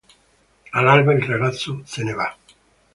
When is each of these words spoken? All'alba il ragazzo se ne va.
All'alba 0.71 1.13
il 1.13 1.23
ragazzo 1.25 1.81
se 1.85 2.01
ne 2.01 2.13
va. 2.13 2.35